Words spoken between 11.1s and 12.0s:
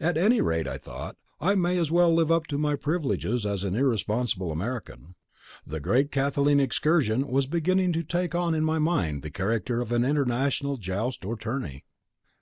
or tourney.